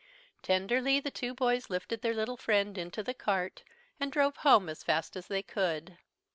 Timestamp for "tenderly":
0.41-0.99